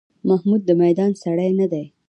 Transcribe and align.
محمود 0.29 0.61
د 0.65 0.69
میدان 0.81 1.11
سړی 1.23 1.49
نه 1.59 1.65
دی. 1.71 1.85